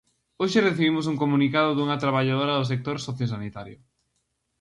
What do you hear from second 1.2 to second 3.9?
comunicado dunha traballadora do sector sociosanitario.